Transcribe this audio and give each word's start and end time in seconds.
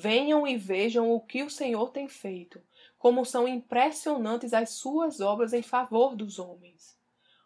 Venham 0.00 0.46
e 0.46 0.56
vejam 0.56 1.10
o 1.10 1.20
que 1.20 1.42
o 1.42 1.50
Senhor 1.50 1.90
tem 1.90 2.06
feito, 2.06 2.62
como 3.00 3.24
são 3.24 3.48
impressionantes 3.48 4.54
as 4.54 4.70
suas 4.70 5.20
obras 5.20 5.52
em 5.52 5.60
favor 5.60 6.14
dos 6.14 6.38
homens. 6.38 6.96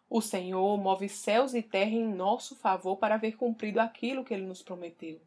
O 0.07 0.21
Senhor 0.21 0.77
move 0.77 1.09
céus 1.09 1.55
e 1.55 1.63
terra 1.63 1.95
em 1.95 2.13
nosso 2.13 2.55
favor 2.55 2.97
para 2.97 3.17
ver 3.17 3.37
cumprido 3.37 3.79
aquilo 3.79 4.23
que 4.23 4.35
ele 4.35 4.45
nos 4.45 4.61
prometeu. 4.61 5.19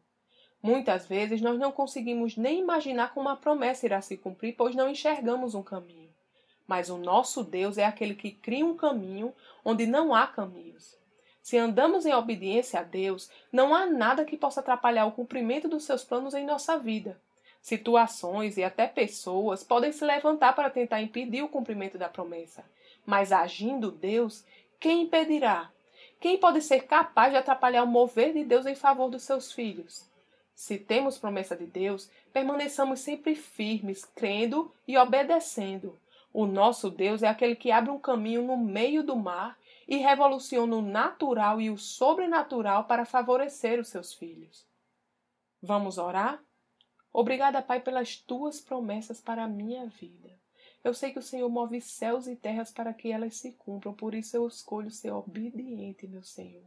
Muitas 0.63 1.05
vezes 1.05 1.41
nós 1.41 1.59
não 1.59 1.69
conseguimos 1.69 2.37
nem 2.37 2.61
imaginar 2.61 3.13
como 3.13 3.27
a 3.27 3.35
promessa 3.35 3.85
irá 3.85 4.01
se 4.01 4.15
cumprir, 4.15 4.55
pois 4.55 4.73
não 4.73 4.89
enxergamos 4.89 5.53
um 5.53 5.61
caminho. 5.61 6.13
Mas 6.65 6.89
o 6.89 6.97
nosso 6.97 7.43
Deus 7.43 7.77
é 7.77 7.83
aquele 7.83 8.15
que 8.15 8.31
cria 8.31 8.65
um 8.65 8.77
caminho 8.77 9.33
onde 9.65 9.85
não 9.85 10.15
há 10.15 10.27
caminhos. 10.27 10.97
Se 11.47 11.57
andamos 11.57 12.05
em 12.05 12.13
obediência 12.13 12.81
a 12.81 12.83
Deus, 12.83 13.31
não 13.53 13.73
há 13.73 13.85
nada 13.85 14.25
que 14.25 14.35
possa 14.35 14.59
atrapalhar 14.59 15.05
o 15.05 15.13
cumprimento 15.13 15.69
dos 15.69 15.85
seus 15.85 16.03
planos 16.03 16.33
em 16.33 16.45
nossa 16.45 16.77
vida. 16.77 17.17
Situações 17.61 18.57
e 18.57 18.65
até 18.65 18.85
pessoas 18.85 19.63
podem 19.63 19.93
se 19.93 20.03
levantar 20.03 20.51
para 20.51 20.69
tentar 20.69 21.01
impedir 21.01 21.41
o 21.43 21.47
cumprimento 21.47 21.97
da 21.97 22.09
promessa, 22.09 22.65
mas 23.05 23.31
agindo 23.31 23.89
Deus, 23.89 24.43
quem 24.77 25.03
impedirá? 25.03 25.71
Quem 26.19 26.37
pode 26.37 26.61
ser 26.61 26.81
capaz 26.81 27.31
de 27.31 27.37
atrapalhar 27.37 27.83
o 27.83 27.87
mover 27.87 28.33
de 28.33 28.43
Deus 28.43 28.65
em 28.65 28.75
favor 28.75 29.09
dos 29.09 29.23
seus 29.23 29.49
filhos? 29.49 30.05
Se 30.53 30.77
temos 30.77 31.17
promessa 31.17 31.55
de 31.55 31.65
Deus, 31.65 32.11
permaneçamos 32.33 32.99
sempre 32.99 33.35
firmes, 33.35 34.03
crendo 34.03 34.69
e 34.85 34.97
obedecendo. 34.97 35.97
O 36.33 36.45
nosso 36.45 36.89
Deus 36.89 37.23
é 37.23 37.27
aquele 37.29 37.55
que 37.55 37.71
abre 37.71 37.89
um 37.89 37.97
caminho 37.97 38.41
no 38.41 38.57
meio 38.57 39.01
do 39.01 39.15
mar 39.15 39.57
e 39.87 39.97
revoluciona 39.97 40.75
o 40.75 40.81
natural 40.81 41.61
e 41.61 41.69
o 41.69 41.77
sobrenatural 41.77 42.85
para 42.85 43.05
favorecer 43.05 43.79
os 43.79 43.87
seus 43.87 44.13
filhos. 44.13 44.67
Vamos 45.61 45.97
orar? 45.97 46.43
Obrigada, 47.13 47.61
Pai, 47.61 47.79
pelas 47.79 48.17
tuas 48.17 48.59
promessas 48.59 49.21
para 49.21 49.43
a 49.43 49.47
minha 49.47 49.87
vida. 49.87 50.37
Eu 50.83 50.93
sei 50.93 51.11
que 51.11 51.19
o 51.19 51.23
Senhor 51.23 51.49
move 51.49 51.81
céus 51.81 52.27
e 52.27 52.35
terras 52.35 52.71
para 52.71 52.93
que 52.93 53.11
elas 53.11 53.37
se 53.37 53.53
cumpram, 53.53 53.93
por 53.93 54.13
isso 54.13 54.37
eu 54.37 54.47
escolho 54.47 54.91
ser 54.91 55.11
obediente, 55.11 56.07
meu 56.07 56.23
Senhor. 56.23 56.65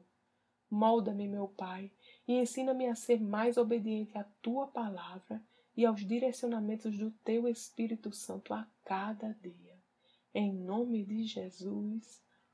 Molda-me, 0.71 1.29
meu 1.29 1.49
Pai, 1.49 1.91
e 2.27 2.35
ensina-me 2.35 2.87
a 2.87 2.95
ser 2.95 3.21
mais 3.21 3.57
obediente 3.57 4.17
à 4.17 4.25
tua 4.43 4.67
palavra 4.67 5.43
e 5.77 5.85
aos 5.85 6.05
direcionamentos 6.05 6.97
do 6.99 7.11
teu 7.25 7.49
Espírito 7.49 8.13
Santo 8.13 8.53
a 8.53 8.67
cada 8.85 9.37
dia. 9.41 9.79
Em 10.35 10.53
nome 10.53 11.05
de 11.05 11.25
Jesus. 11.25 12.21